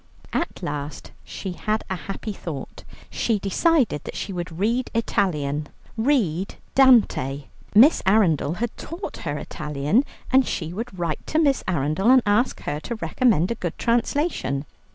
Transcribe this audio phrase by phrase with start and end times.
[0.33, 6.55] At last she had a happy thought; she decided that she would read Italian, read
[6.73, 7.43] Dante.
[7.75, 12.61] Miss Arundel had taught her Italian, and she would write to Miss Arundel, and ask
[12.61, 14.65] her to recommend a good translation.